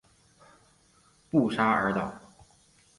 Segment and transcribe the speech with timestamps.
[1.29, 2.11] 布沙尔岛。